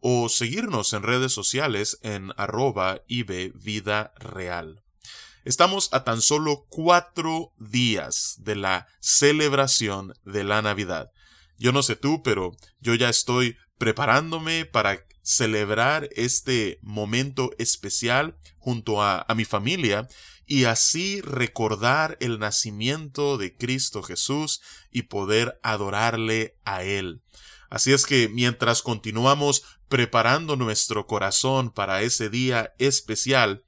o 0.00 0.28
seguirnos 0.28 0.92
en 0.92 1.02
redes 1.02 1.32
sociales 1.32 1.98
en 2.02 2.32
arroba 2.36 3.02
Vida 3.08 4.12
Real. 4.18 4.82
Estamos 5.44 5.88
a 5.92 6.04
tan 6.04 6.20
solo 6.20 6.66
cuatro 6.68 7.52
días 7.58 8.36
de 8.38 8.56
la 8.56 8.86
celebración 9.00 10.14
de 10.24 10.44
la 10.44 10.62
Navidad. 10.62 11.10
Yo 11.58 11.72
no 11.72 11.82
sé 11.82 11.96
tú, 11.96 12.22
pero 12.22 12.56
yo 12.80 12.94
ya 12.94 13.08
estoy 13.08 13.56
preparándome 13.78 14.64
para 14.64 15.06
celebrar 15.22 16.08
este 16.12 16.78
momento 16.82 17.50
especial 17.58 18.36
junto 18.58 19.02
a 19.02 19.26
mi 19.34 19.44
familia 19.44 20.08
y 20.50 20.64
así 20.64 21.20
recordar 21.20 22.18
el 22.20 22.40
nacimiento 22.40 23.38
de 23.38 23.56
Cristo 23.56 24.02
Jesús 24.02 24.60
y 24.90 25.02
poder 25.02 25.60
adorarle 25.62 26.56
a 26.64 26.82
Él. 26.82 27.22
Así 27.70 27.92
es 27.92 28.04
que 28.04 28.28
mientras 28.28 28.82
continuamos 28.82 29.62
preparando 29.88 30.56
nuestro 30.56 31.06
corazón 31.06 31.70
para 31.70 32.02
ese 32.02 32.28
día 32.28 32.74
especial, 32.78 33.64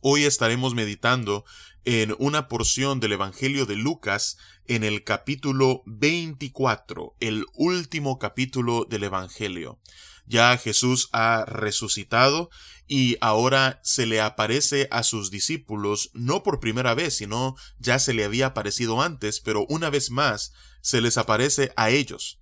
hoy 0.00 0.22
estaremos 0.24 0.74
meditando 0.74 1.44
en 1.84 2.14
una 2.20 2.46
porción 2.46 3.00
del 3.00 3.14
Evangelio 3.14 3.66
de 3.66 3.74
Lucas 3.74 4.38
en 4.66 4.84
el 4.84 5.02
capítulo 5.02 5.82
24, 5.86 7.16
el 7.18 7.46
último 7.54 8.20
capítulo 8.20 8.86
del 8.88 9.02
Evangelio. 9.02 9.80
Ya 10.26 10.56
Jesús 10.56 11.08
ha 11.12 11.44
resucitado 11.46 12.48
y 12.86 13.16
ahora 13.20 13.80
se 13.82 14.06
le 14.06 14.20
aparece 14.20 14.86
a 14.92 15.02
sus 15.02 15.32
discípulos 15.32 16.10
no 16.14 16.44
por 16.44 16.60
primera 16.60 16.94
vez, 16.94 17.16
sino 17.16 17.56
ya 17.80 17.98
se 17.98 18.14
le 18.14 18.24
había 18.24 18.46
aparecido 18.46 19.02
antes, 19.02 19.40
pero 19.40 19.66
una 19.68 19.90
vez 19.90 20.12
más 20.12 20.52
se 20.80 21.00
les 21.00 21.18
aparece 21.18 21.72
a 21.74 21.90
ellos. 21.90 22.38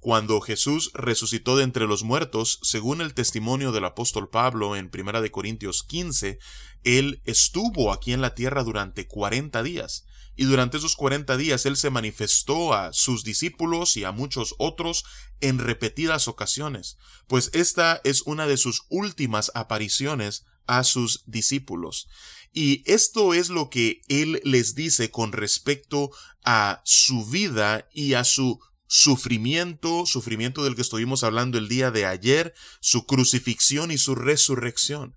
Cuando 0.00 0.40
Jesús 0.40 0.92
resucitó 0.94 1.56
de 1.56 1.64
entre 1.64 1.86
los 1.86 2.04
muertos, 2.04 2.60
según 2.62 3.00
el 3.00 3.14
testimonio 3.14 3.72
del 3.72 3.84
apóstol 3.84 4.28
Pablo 4.28 4.76
en 4.76 4.90
1 4.92 5.20
de 5.20 5.30
Corintios 5.30 5.82
15, 5.82 6.38
él 6.84 7.20
estuvo 7.24 7.92
aquí 7.92 8.12
en 8.12 8.20
la 8.20 8.34
tierra 8.34 8.62
durante 8.62 9.08
40 9.08 9.62
días. 9.62 10.04
Y 10.36 10.44
durante 10.44 10.76
esos 10.76 10.94
40 10.94 11.36
días 11.36 11.66
él 11.66 11.76
se 11.76 11.90
manifestó 11.90 12.72
a 12.72 12.92
sus 12.92 13.24
discípulos 13.24 13.96
y 13.96 14.04
a 14.04 14.12
muchos 14.12 14.54
otros 14.58 15.04
en 15.40 15.58
repetidas 15.58 16.28
ocasiones, 16.28 16.96
pues 17.26 17.50
esta 17.52 18.00
es 18.04 18.22
una 18.22 18.46
de 18.46 18.56
sus 18.56 18.84
últimas 18.88 19.50
apariciones 19.56 20.44
a 20.68 20.84
sus 20.84 21.24
discípulos. 21.26 22.06
Y 22.52 22.84
esto 22.90 23.34
es 23.34 23.48
lo 23.48 23.68
que 23.68 24.02
él 24.08 24.40
les 24.44 24.76
dice 24.76 25.10
con 25.10 25.32
respecto 25.32 26.12
a 26.44 26.82
su 26.84 27.26
vida 27.26 27.88
y 27.92 28.14
a 28.14 28.22
su 28.22 28.60
sufrimiento, 28.88 30.06
sufrimiento 30.06 30.64
del 30.64 30.74
que 30.74 30.82
estuvimos 30.82 31.22
hablando 31.22 31.58
el 31.58 31.68
día 31.68 31.90
de 31.92 32.06
ayer, 32.06 32.54
su 32.80 33.06
crucifixión 33.06 33.92
y 33.92 33.98
su 33.98 34.14
resurrección. 34.14 35.14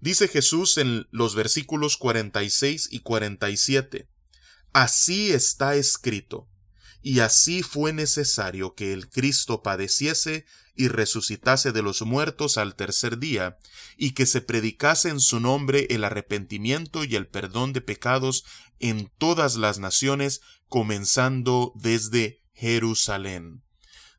Dice 0.00 0.28
Jesús 0.28 0.78
en 0.78 1.06
los 1.10 1.34
versículos 1.34 1.98
46 1.98 2.88
y 2.90 3.00
47, 3.00 4.08
Así 4.72 5.32
está 5.32 5.74
escrito, 5.74 6.48
y 7.02 7.20
así 7.20 7.62
fue 7.62 7.92
necesario 7.92 8.74
que 8.74 8.92
el 8.92 9.10
Cristo 9.10 9.62
padeciese 9.62 10.46
y 10.76 10.88
resucitase 10.88 11.72
de 11.72 11.82
los 11.82 12.02
muertos 12.02 12.56
al 12.56 12.76
tercer 12.76 13.18
día, 13.18 13.58
y 13.96 14.12
que 14.12 14.24
se 14.24 14.40
predicase 14.40 15.08
en 15.08 15.20
su 15.20 15.40
nombre 15.40 15.88
el 15.90 16.04
arrepentimiento 16.04 17.04
y 17.04 17.16
el 17.16 17.26
perdón 17.26 17.72
de 17.72 17.80
pecados 17.80 18.44
en 18.78 19.10
todas 19.18 19.56
las 19.56 19.78
naciones, 19.78 20.40
comenzando 20.68 21.72
desde 21.74 22.39
Jerusalén. 22.60 23.64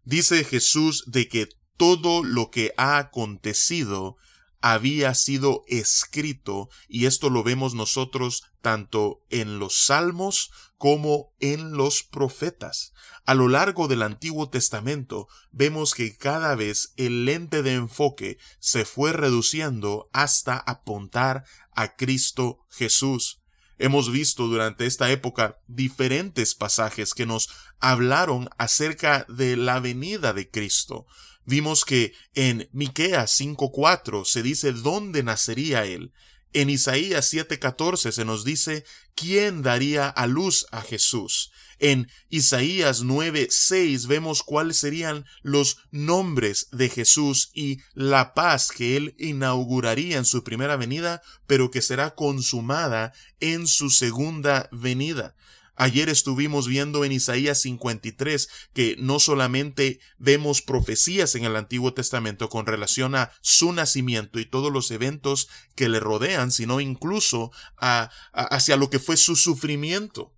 Dice 0.03 0.43
Jesús 0.43 1.03
de 1.05 1.27
que 1.27 1.47
todo 1.77 2.23
lo 2.23 2.49
que 2.49 2.73
ha 2.75 2.97
acontecido 2.97 4.17
había 4.61 5.13
sido 5.15 5.63
escrito 5.67 6.69
y 6.87 7.05
esto 7.05 7.29
lo 7.29 7.43
vemos 7.43 7.73
nosotros 7.73 8.43
tanto 8.61 9.23
en 9.29 9.59
los 9.59 9.85
salmos 9.85 10.51
como 10.77 11.33
en 11.39 11.73
los 11.73 12.03
profetas. 12.03 12.93
A 13.25 13.35
lo 13.35 13.47
largo 13.47 13.87
del 13.87 14.01
Antiguo 14.01 14.49
Testamento 14.49 15.27
vemos 15.51 15.93
que 15.93 16.17
cada 16.17 16.55
vez 16.55 16.93
el 16.97 17.25
lente 17.25 17.61
de 17.61 17.73
enfoque 17.73 18.37
se 18.59 18.85
fue 18.85 19.13
reduciendo 19.13 20.09
hasta 20.13 20.57
apuntar 20.57 21.43
a 21.73 21.95
Cristo 21.95 22.65
Jesús. 22.69 23.40
Hemos 23.77 24.11
visto 24.11 24.47
durante 24.47 24.85
esta 24.85 25.11
época 25.11 25.57
diferentes 25.67 26.55
pasajes 26.55 27.13
que 27.13 27.25
nos 27.25 27.49
hablaron 27.79 28.49
acerca 28.57 29.25
de 29.27 29.57
la 29.57 29.79
venida 29.79 30.33
de 30.33 30.49
Cristo. 30.49 31.07
Vimos 31.45 31.85
que 31.85 32.13
en 32.33 32.69
Miqueas 32.71 33.31
5:4 33.31 34.25
se 34.25 34.43
dice 34.43 34.71
dónde 34.71 35.23
nacería 35.23 35.85
él. 35.85 36.13
En 36.53 36.69
Isaías 36.69 37.31
7:14 37.31 38.11
se 38.11 38.25
nos 38.25 38.43
dice 38.43 38.83
quién 39.15 39.61
daría 39.61 40.09
a 40.09 40.27
luz 40.27 40.65
a 40.71 40.81
Jesús. 40.81 41.51
En 41.79 42.09
Isaías 42.29 43.03
9:6 43.03 44.05
vemos 44.07 44.43
cuáles 44.43 44.77
serían 44.77 45.25
los 45.43 45.77
nombres 45.91 46.67
de 46.71 46.89
Jesús 46.89 47.51
y 47.53 47.79
la 47.93 48.33
paz 48.33 48.69
que 48.69 48.97
él 48.97 49.15
inauguraría 49.17 50.17
en 50.17 50.25
su 50.25 50.43
primera 50.43 50.75
venida, 50.75 51.21
pero 51.47 51.71
que 51.71 51.81
será 51.81 52.15
consumada 52.15 53.13
en 53.39 53.65
su 53.65 53.89
segunda 53.89 54.67
venida. 54.71 55.35
Ayer 55.75 56.09
estuvimos 56.09 56.67
viendo 56.67 57.05
en 57.05 57.11
Isaías 57.11 57.61
53 57.61 58.49
que 58.73 58.95
no 58.99 59.19
solamente 59.19 59.99
vemos 60.17 60.61
profecías 60.61 61.35
en 61.35 61.45
el 61.45 61.55
Antiguo 61.55 61.93
Testamento 61.93 62.49
con 62.49 62.65
relación 62.65 63.15
a 63.15 63.31
su 63.41 63.71
nacimiento 63.71 64.39
y 64.39 64.45
todos 64.45 64.71
los 64.71 64.91
eventos 64.91 65.47
que 65.75 65.87
le 65.87 65.99
rodean, 65.99 66.51
sino 66.51 66.81
incluso 66.81 67.51
hacia 67.77 68.75
lo 68.75 68.89
que 68.89 68.99
fue 68.99 69.17
su 69.17 69.35
sufrimiento. 69.35 70.35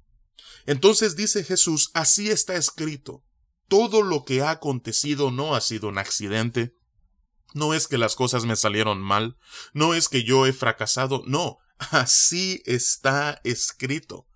Entonces 0.65 1.15
dice 1.15 1.43
Jesús, 1.43 1.89
así 1.93 2.29
está 2.29 2.55
escrito. 2.55 3.25
Todo 3.67 4.03
lo 4.03 4.25
que 4.25 4.43
ha 4.43 4.51
acontecido 4.51 5.31
no 5.31 5.55
ha 5.55 5.61
sido 5.61 5.89
un 5.89 5.97
accidente. 5.97 6.77
No 7.55 7.73
es 7.73 7.87
que 7.87 7.97
las 7.97 8.15
cosas 8.15 8.45
me 8.45 8.55
salieron 8.55 9.01
mal. 9.01 9.37
No 9.73 9.95
es 9.95 10.09
que 10.09 10.23
yo 10.23 10.45
he 10.45 10.53
fracasado. 10.53 11.23
No, 11.25 11.57
así 11.91 12.61
está 12.65 13.41
escrito 13.43 14.27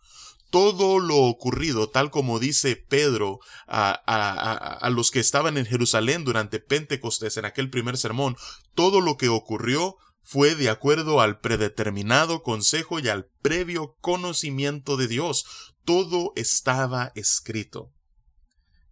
todo 0.50 1.00
lo 1.00 1.18
ocurrido, 1.18 1.90
tal 1.90 2.10
como 2.10 2.40
dice 2.40 2.76
Pedro 2.76 3.40
a, 3.68 3.92
a, 3.92 4.90
los 4.90 5.12
que 5.12 5.20
estaban 5.20 5.58
en 5.58 5.66
Jerusalén 5.66 6.24
durante 6.24 6.60
Pentecostés, 6.60 7.38
en 7.38 7.46
aquel 7.46 7.70
primer 7.70 7.98
sermón, 7.98 8.38
todo 8.74 9.02
lo 9.02 9.18
que 9.18 9.30
ocurrió 9.30 9.98
fue 10.22 10.56
de 10.56 10.70
acuerdo 10.70 11.22
al 11.22 11.40
predeterminado 11.40 12.44
consejo 12.44 13.00
y 13.00 13.08
al 13.08 13.30
previo 13.42 13.96
conocimiento 14.02 14.98
de 14.98 15.08
Dios. 15.08 15.46
Todo 15.86 16.34
estaba 16.36 17.12
escrito. 17.16 17.94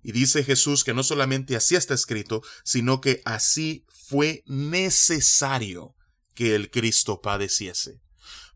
Y 0.02 0.12
dice 0.12 0.44
Jesús 0.44 0.84
que 0.84 0.94
no 0.94 1.04
solamente 1.04 1.56
así 1.56 1.76
está 1.76 1.94
escrito, 1.94 2.42
sino 2.64 3.02
que 3.02 3.22
así 3.26 3.85
fue 4.08 4.44
necesario 4.46 5.96
que 6.35 6.56
el 6.56 6.70
Cristo 6.70 7.22
padeciese. 7.22 8.00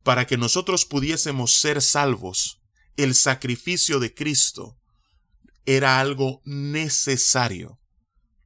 Para 0.03 0.27
que 0.27 0.37
nosotros 0.37 0.85
pudiésemos 0.85 1.53
ser 1.59 1.81
salvos, 1.81 2.58
el 3.03 3.15
sacrificio 3.15 3.99
de 3.99 4.13
Cristo 4.13 4.77
era 5.65 6.01
algo 6.01 6.41
necesario. 6.43 7.79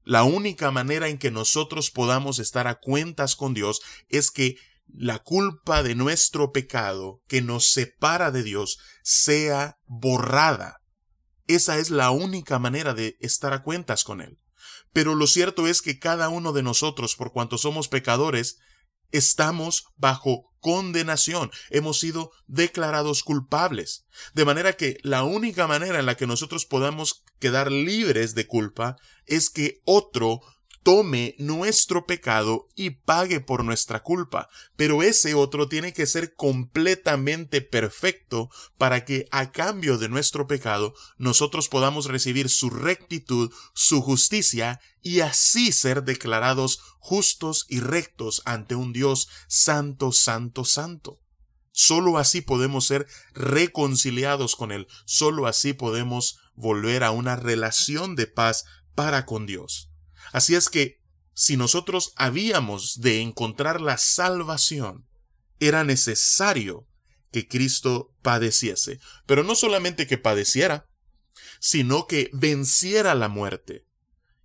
La 0.04 0.24
única 0.24 0.70
manera 0.70 1.08
en 1.08 1.18
que 1.18 1.32
nosotros 1.32 1.90
podamos 1.90 2.38
estar 2.38 2.68
a 2.68 2.76
cuentas 2.76 3.36
con 3.36 3.56
Dios 3.56 3.82
es 4.10 4.30
que 4.30 4.58
la 4.88 5.20
culpa 5.20 5.82
de 5.82 5.96
nuestro 5.96 6.52
pecado 6.52 7.22
que 7.28 7.42
nos 7.42 7.72
separa 7.72 8.30
de 8.30 8.44
Dios 8.44 8.78
sea 9.02 9.78
borrada. 9.88 10.78
Esa 11.48 11.80
es 11.80 11.90
la 11.90 12.12
única 12.12 12.60
manera 12.60 12.94
de 12.94 13.18
estar 13.22 13.54
a 13.54 13.64
cuentas 13.64 14.04
con 14.04 14.22
Él. 14.22 14.38
Pero 14.92 15.16
lo 15.16 15.26
cierto 15.26 15.68
es 15.68 15.82
que 15.82 15.98
cada 15.98 16.30
uno 16.30 16.54
de 16.54 16.62
nosotros, 16.62 17.16
por 17.16 17.32
cuanto 17.32 17.58
somos 17.58 17.88
pecadores, 17.88 18.58
estamos 19.12 19.86
bajo 19.96 20.53
condenación, 20.64 21.52
hemos 21.70 22.00
sido 22.00 22.32
declarados 22.48 23.22
culpables. 23.22 24.06
De 24.34 24.46
manera 24.46 24.74
que 24.74 24.98
la 25.04 25.24
única 25.24 25.68
manera 25.68 26.00
en 26.00 26.08
la 26.08 26.16
que 26.16 26.26
nosotros 26.26 26.66
podamos 26.66 27.24
quedar 27.40 27.72
libres 27.72 28.34
de 28.34 28.48
culpa 28.48 28.96
es 29.26 29.50
que 29.50 29.82
otro 29.84 30.42
tome 30.84 31.36
nuestro 31.40 32.06
pecado 32.06 32.68
y 32.76 32.92
pague 32.92 33.40
por 33.40 33.64
nuestra 33.64 34.04
culpa. 34.04 34.50
Pero 34.76 35.02
ese 35.02 35.34
otro 35.34 35.68
tiene 35.68 35.94
que 35.94 36.06
ser 36.06 36.36
completamente 36.36 37.62
perfecto 37.62 38.50
para 38.78 39.06
que 39.06 39.26
a 39.32 39.52
cambio 39.52 39.98
de 39.98 40.10
nuestro 40.10 40.46
pecado 40.46 40.94
nosotros 41.18 41.70
podamos 41.70 42.06
recibir 42.06 42.50
su 42.50 42.70
rectitud, 42.70 43.52
su 43.74 44.02
justicia 44.02 44.82
y 45.02 45.22
así 45.22 45.72
ser 45.72 46.04
declarados 46.04 46.80
justos 47.00 47.66
y 47.70 47.80
rectos 47.80 48.42
ante 48.46 48.76
un 48.76 48.94
Dios 48.94 49.30
santo, 49.48 50.12
santo, 50.12 50.66
santo. 50.66 51.20
Solo 51.72 52.20
así 52.20 52.42
podemos 52.42 52.86
ser 52.86 53.08
reconciliados 53.34 54.56
con 54.56 54.72
Él, 54.72 54.88
solo 55.06 55.48
así 55.48 55.74
podemos 55.74 56.38
volver 56.56 57.04
a 57.04 57.10
una 57.10 57.36
relación 57.36 58.16
de 58.16 58.28
paz 58.28 58.66
para 58.94 59.26
con 59.26 59.48
Dios. 59.48 59.93
Así 60.34 60.56
es 60.56 60.68
que, 60.68 61.00
si 61.34 61.58
nosotros 61.58 62.12
habíamos 62.16 63.00
de 63.00 63.22
encontrar 63.22 63.80
la 63.80 63.98
salvación, 63.98 65.08
era 65.60 65.84
necesario 65.84 66.88
que 67.32 67.48
Cristo 67.48 68.14
padeciese, 68.22 69.00
pero 69.26 69.44
no 69.44 69.56
solamente 69.56 70.08
que 70.08 70.18
padeciera, 70.18 70.90
sino 71.60 72.08
que 72.08 72.30
venciera 72.34 73.16
la 73.16 73.30
muerte. 73.30 73.86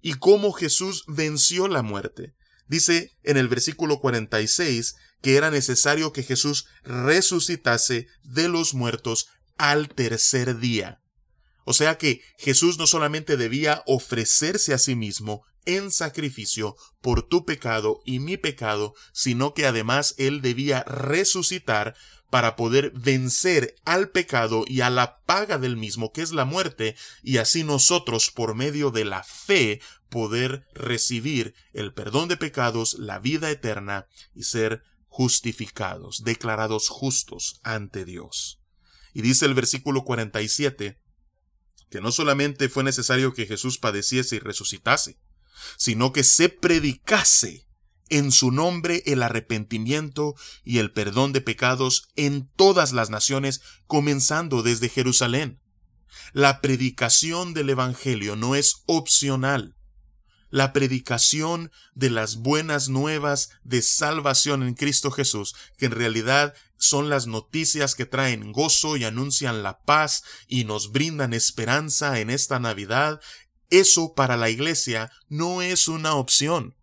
¿Y 0.00 0.14
cómo 0.14 0.52
Jesús 0.52 1.04
venció 1.08 1.68
la 1.68 1.82
muerte? 1.82 2.34
Dice 2.66 3.16
en 3.22 3.36
el 3.38 3.48
versículo 3.48 3.98
46 3.98 4.94
que 5.22 5.36
era 5.36 5.50
necesario 5.50 6.12
que 6.12 6.22
Jesús 6.22 6.66
resucitase 6.84 8.06
de 8.22 8.48
los 8.48 8.74
muertos 8.74 9.28
al 9.56 9.88
tercer 9.88 10.58
día. 10.58 11.02
O 11.64 11.72
sea 11.74 11.98
que 11.98 12.22
Jesús 12.38 12.78
no 12.78 12.86
solamente 12.86 13.36
debía 13.36 13.82
ofrecerse 13.86 14.72
a 14.72 14.78
sí 14.78 14.94
mismo 14.94 15.44
en 15.68 15.90
sacrificio 15.90 16.76
por 17.02 17.22
tu 17.22 17.44
pecado 17.44 18.00
y 18.06 18.20
mi 18.20 18.38
pecado, 18.38 18.94
sino 19.12 19.52
que 19.52 19.66
además 19.66 20.14
Él 20.16 20.40
debía 20.40 20.82
resucitar 20.84 21.94
para 22.30 22.56
poder 22.56 22.90
vencer 22.92 23.74
al 23.84 24.10
pecado 24.10 24.64
y 24.66 24.80
a 24.80 24.88
la 24.88 25.20
paga 25.24 25.58
del 25.58 25.76
mismo, 25.76 26.10
que 26.10 26.22
es 26.22 26.32
la 26.32 26.46
muerte, 26.46 26.96
y 27.22 27.36
así 27.36 27.64
nosotros, 27.64 28.30
por 28.30 28.54
medio 28.54 28.90
de 28.90 29.04
la 29.04 29.22
fe, 29.22 29.80
poder 30.08 30.66
recibir 30.72 31.54
el 31.74 31.92
perdón 31.92 32.28
de 32.28 32.38
pecados, 32.38 32.98
la 32.98 33.18
vida 33.18 33.50
eterna 33.50 34.06
y 34.34 34.44
ser 34.44 34.82
justificados, 35.06 36.22
declarados 36.24 36.88
justos 36.88 37.60
ante 37.62 38.06
Dios. 38.06 38.58
Y 39.12 39.20
dice 39.20 39.44
el 39.44 39.54
versículo 39.54 40.04
47, 40.04 40.98
que 41.90 42.00
no 42.00 42.10
solamente 42.10 42.70
fue 42.70 42.84
necesario 42.84 43.34
que 43.34 43.46
Jesús 43.46 43.78
padeciese 43.78 44.36
y 44.36 44.38
resucitase, 44.38 45.18
sino 45.76 46.12
que 46.12 46.24
se 46.24 46.48
predicase 46.48 47.66
en 48.08 48.32
su 48.32 48.50
nombre 48.50 49.02
el 49.06 49.22
arrepentimiento 49.22 50.34
y 50.64 50.78
el 50.78 50.92
perdón 50.92 51.32
de 51.32 51.40
pecados 51.40 52.08
en 52.16 52.48
todas 52.56 52.92
las 52.92 53.10
naciones, 53.10 53.60
comenzando 53.86 54.62
desde 54.62 54.88
Jerusalén. 54.88 55.60
La 56.32 56.60
predicación 56.60 57.54
del 57.54 57.70
Evangelio 57.70 58.36
no 58.36 58.54
es 58.54 58.82
opcional. 58.86 59.74
La 60.50 60.72
predicación 60.72 61.70
de 61.94 62.08
las 62.08 62.36
buenas 62.36 62.88
nuevas 62.88 63.50
de 63.64 63.82
salvación 63.82 64.62
en 64.62 64.74
Cristo 64.74 65.10
Jesús, 65.10 65.54
que 65.76 65.86
en 65.86 65.92
realidad 65.92 66.54
son 66.78 67.10
las 67.10 67.26
noticias 67.26 67.94
que 67.94 68.06
traen 68.06 68.52
gozo 68.52 68.96
y 68.96 69.04
anuncian 69.04 69.62
la 69.62 69.80
paz 69.80 70.22
y 70.46 70.64
nos 70.64 70.90
brindan 70.90 71.34
esperanza 71.34 72.18
en 72.20 72.30
esta 72.30 72.58
Navidad, 72.60 73.20
eso 73.70 74.14
para 74.14 74.36
la 74.36 74.50
iglesia 74.50 75.10
no 75.28 75.62
es 75.62 75.88
una 75.88 76.14
opción. 76.14 76.74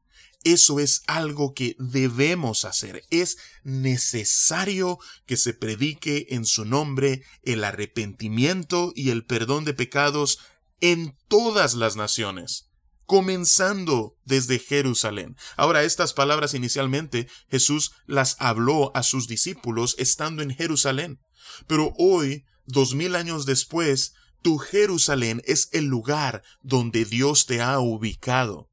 Eso 0.43 0.79
es 0.79 1.01
algo 1.07 1.55
que 1.55 1.75
debemos 1.79 2.65
hacer. 2.65 3.03
Es 3.09 3.37
necesario 3.63 4.99
que 5.25 5.37
se 5.37 5.53
predique 5.53 6.27
en 6.29 6.45
su 6.45 6.65
nombre 6.65 7.23
el 7.41 7.63
arrepentimiento 7.63 8.91
y 8.95 9.09
el 9.09 9.25
perdón 9.25 9.65
de 9.65 9.73
pecados 9.73 10.37
en 10.81 11.17
todas 11.27 11.73
las 11.73 11.95
naciones 11.95 12.69
comenzando 13.05 14.17
desde 14.25 14.59
Jerusalén. 14.59 15.35
Ahora, 15.57 15.83
estas 15.83 16.13
palabras 16.13 16.53
inicialmente 16.53 17.27
Jesús 17.49 17.91
las 18.07 18.35
habló 18.39 18.91
a 18.95 19.03
sus 19.03 19.27
discípulos 19.27 19.95
estando 19.97 20.41
en 20.41 20.55
Jerusalén. 20.55 21.19
Pero 21.67 21.93
hoy, 21.97 22.45
dos 22.65 22.95
mil 22.95 23.15
años 23.15 23.45
después, 23.45 24.13
tu 24.45 24.59
Jerusalén 24.59 25.41
es 25.45 25.69
el 25.71 25.85
lugar 25.85 26.43
donde 26.61 27.03
Dios 27.03 27.47
te 27.47 27.63
ha 27.63 27.79
ubicado. 27.79 28.69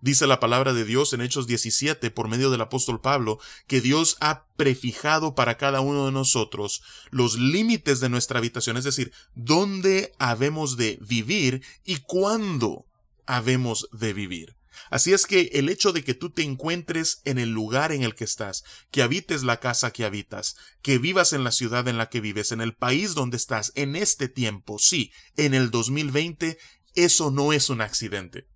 Dice 0.00 0.26
la 0.26 0.40
palabra 0.40 0.72
de 0.72 0.86
Dios 0.86 1.12
en 1.12 1.20
Hechos 1.20 1.46
17 1.46 2.10
por 2.10 2.26
medio 2.26 2.50
del 2.50 2.62
apóstol 2.62 3.02
Pablo 3.02 3.38
que 3.66 3.82
Dios 3.82 4.16
ha 4.20 4.46
prefijado 4.56 5.34
para 5.34 5.58
cada 5.58 5.82
uno 5.82 6.06
de 6.06 6.12
nosotros 6.12 6.80
los 7.10 7.38
límites 7.38 8.00
de 8.00 8.08
nuestra 8.08 8.38
habitación, 8.38 8.78
es 8.78 8.84
decir, 8.84 9.12
dónde 9.34 10.14
habemos 10.18 10.78
de 10.78 10.98
vivir 11.02 11.62
y 11.84 11.98
cuándo 11.98 12.86
habemos 13.26 13.90
de 13.92 14.14
vivir. 14.14 14.56
Así 14.88 15.12
es 15.12 15.26
que 15.26 15.50
el 15.52 15.68
hecho 15.68 15.92
de 15.92 16.02
que 16.02 16.14
tú 16.14 16.30
te 16.30 16.42
encuentres 16.42 17.20
en 17.24 17.38
el 17.38 17.50
lugar 17.50 17.92
en 17.92 18.02
el 18.02 18.14
que 18.14 18.24
estás, 18.24 18.64
que 18.90 19.02
habites 19.02 19.42
la 19.42 19.60
casa 19.60 19.92
que 19.92 20.04
habitas, 20.04 20.56
que 20.82 20.98
vivas 20.98 21.32
en 21.32 21.44
la 21.44 21.52
ciudad 21.52 21.86
en 21.88 21.98
la 21.98 22.08
que 22.08 22.20
vives, 22.20 22.52
en 22.52 22.60
el 22.60 22.74
país 22.74 23.14
donde 23.14 23.36
estás, 23.36 23.72
en 23.74 23.96
este 23.96 24.28
tiempo, 24.28 24.78
sí, 24.78 25.12
en 25.36 25.54
el 25.54 25.70
2020, 25.70 26.58
eso 26.94 27.30
no 27.30 27.52
es 27.52 27.68
un 27.70 27.80
accidente. 27.80 28.46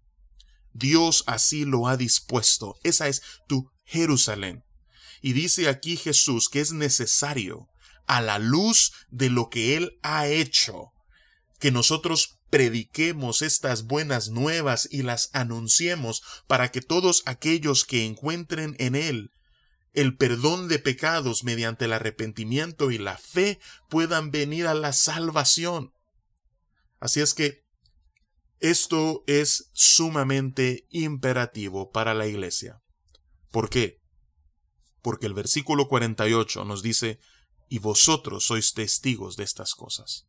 Dios 0.72 1.24
así 1.26 1.64
lo 1.64 1.86
ha 1.86 1.96
dispuesto. 1.96 2.76
Esa 2.82 3.08
es 3.08 3.22
tu 3.46 3.70
Jerusalén. 3.84 4.64
Y 5.22 5.32
dice 5.32 5.68
aquí 5.68 5.96
Jesús 5.96 6.48
que 6.48 6.60
es 6.60 6.72
necesario, 6.72 7.68
a 8.06 8.20
la 8.20 8.38
luz 8.38 8.92
de 9.10 9.30
lo 9.30 9.48
que 9.48 9.76
Él 9.76 9.98
ha 10.02 10.26
hecho, 10.26 10.92
que 11.64 11.70
nosotros 11.70 12.40
prediquemos 12.50 13.40
estas 13.40 13.86
buenas 13.86 14.28
nuevas 14.28 14.86
y 14.90 15.00
las 15.00 15.30
anunciemos 15.32 16.22
para 16.46 16.70
que 16.70 16.82
todos 16.82 17.22
aquellos 17.24 17.86
que 17.86 18.04
encuentren 18.04 18.76
en 18.78 18.94
Él 18.94 19.30
el 19.94 20.14
perdón 20.14 20.68
de 20.68 20.78
pecados 20.78 21.42
mediante 21.42 21.86
el 21.86 21.94
arrepentimiento 21.94 22.90
y 22.90 22.98
la 22.98 23.16
fe 23.16 23.60
puedan 23.88 24.30
venir 24.30 24.66
a 24.66 24.74
la 24.74 24.92
salvación. 24.92 25.94
Así 27.00 27.22
es 27.22 27.32
que 27.32 27.64
esto 28.60 29.24
es 29.26 29.70
sumamente 29.72 30.86
imperativo 30.90 31.92
para 31.92 32.12
la 32.12 32.26
iglesia. 32.26 32.82
¿Por 33.50 33.70
qué? 33.70 34.02
Porque 35.00 35.24
el 35.24 35.32
versículo 35.32 35.88
48 35.88 36.66
nos 36.66 36.82
dice, 36.82 37.20
y 37.70 37.78
vosotros 37.78 38.44
sois 38.44 38.74
testigos 38.74 39.36
de 39.36 39.44
estas 39.44 39.74
cosas. 39.74 40.26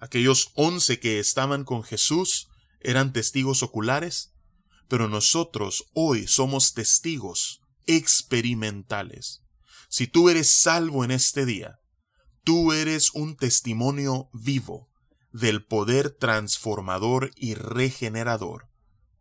Aquellos 0.00 0.50
once 0.54 1.00
que 1.00 1.18
estaban 1.18 1.64
con 1.64 1.82
Jesús 1.82 2.48
eran 2.80 3.12
testigos 3.12 3.62
oculares, 3.62 4.34
pero 4.88 5.08
nosotros 5.08 5.84
hoy 5.94 6.26
somos 6.26 6.74
testigos 6.74 7.60
experimentales. 7.86 9.42
Si 9.88 10.06
tú 10.06 10.28
eres 10.28 10.52
salvo 10.52 11.04
en 11.04 11.10
este 11.10 11.46
día, 11.46 11.80
tú 12.44 12.72
eres 12.72 13.10
un 13.14 13.36
testimonio 13.36 14.30
vivo 14.32 14.88
del 15.32 15.64
poder 15.64 16.10
transformador 16.10 17.30
y 17.36 17.54
regenerador 17.54 18.68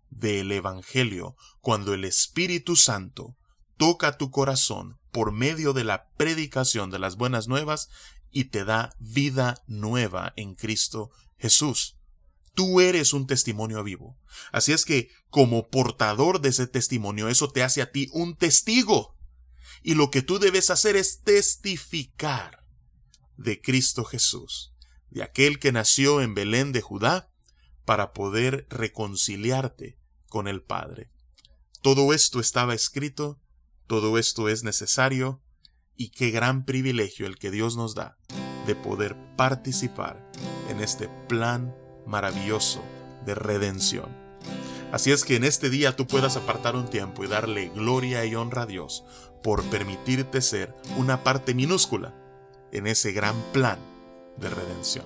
del 0.09 0.51
Evangelio 0.51 1.35
cuando 1.61 1.93
el 1.93 2.05
Espíritu 2.05 2.75
Santo 2.75 3.37
toca 3.77 4.17
tu 4.17 4.31
corazón 4.31 4.99
por 5.11 5.31
medio 5.31 5.73
de 5.73 5.83
la 5.83 6.09
predicación 6.17 6.91
de 6.91 6.99
las 6.99 7.15
buenas 7.15 7.47
nuevas 7.47 7.89
y 8.31 8.45
te 8.45 8.65
da 8.65 8.95
vida 8.99 9.63
nueva 9.67 10.33
en 10.35 10.55
Cristo 10.55 11.11
Jesús. 11.37 11.95
Tú 12.53 12.81
eres 12.81 13.13
un 13.13 13.27
testimonio 13.27 13.83
vivo. 13.83 14.17
Así 14.51 14.73
es 14.73 14.83
que, 14.83 15.11
como 15.29 15.69
portador 15.69 16.41
de 16.41 16.49
ese 16.49 16.65
testimonio, 16.65 17.29
eso 17.29 17.49
te 17.49 17.63
hace 17.63 17.81
a 17.81 17.91
ti 17.91 18.09
un 18.13 18.35
testigo. 18.35 19.15
Y 19.83 19.93
lo 19.93 20.09
que 20.09 20.23
tú 20.23 20.39
debes 20.39 20.71
hacer 20.71 20.95
es 20.95 21.21
testificar 21.21 22.63
de 23.37 23.61
Cristo 23.61 24.03
Jesús, 24.03 24.73
de 25.11 25.21
aquel 25.21 25.59
que 25.59 25.71
nació 25.71 26.21
en 26.21 26.33
Belén 26.33 26.71
de 26.71 26.81
Judá, 26.81 27.29
para 27.85 28.11
poder 28.11 28.65
reconciliarte 28.69 29.97
con 30.27 30.47
el 30.47 30.61
Padre. 30.61 31.11
Todo 31.81 32.11
esto 32.11 32.39
estaba 32.39 32.73
escrito, 32.73 33.39
todo 33.87 34.17
esto 34.17 34.49
es 34.49 34.63
necesario, 34.63 35.41
y 35.95 36.09
qué 36.09 36.29
gran 36.29 36.65
privilegio 36.65 37.25
el 37.25 37.37
que 37.37 37.51
Dios 37.51 37.75
nos 37.75 37.95
da 37.95 38.17
de 38.67 38.75
poder 38.75 39.15
participar 39.35 40.23
en 40.69 40.79
este 40.81 41.09
plan 41.27 41.75
maravilloso 42.05 42.83
de 43.25 43.33
redención. 43.33 44.09
Así 44.91 45.11
es 45.11 45.25
que 45.25 45.35
en 45.35 45.43
este 45.43 45.69
día 45.69 45.95
tú 45.95 46.05
puedas 46.05 46.37
apartar 46.37 46.75
un 46.75 46.89
tiempo 46.89 47.23
y 47.23 47.27
darle 47.27 47.69
gloria 47.69 48.25
y 48.25 48.35
honra 48.35 48.63
a 48.63 48.65
Dios 48.65 49.03
por 49.43 49.63
permitirte 49.65 50.41
ser 50.41 50.75
una 50.97 51.23
parte 51.23 51.53
minúscula 51.53 52.15
en 52.71 52.87
ese 52.87 53.11
gran 53.11 53.35
plan 53.51 53.79
de 54.37 54.49
redención. 54.49 55.05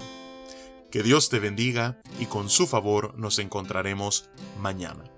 Que 0.92 1.04
Dios 1.04 1.30
te 1.30 1.40
bendiga 1.40 2.02
y 2.20 2.26
con 2.26 2.50
su 2.50 2.68
favor 2.68 3.18
nos 3.18 3.40
encontraremos 3.40 4.30
mañana. 4.60 5.12